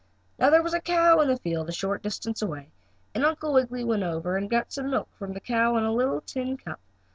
[0.39, 2.71] Now there was a cow in the field a short distance away,
[3.13, 6.21] and Uncle Wiggily went over and got some milk from the cow in a little
[6.21, 6.79] tin cup.